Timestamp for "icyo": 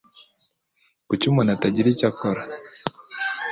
1.93-2.05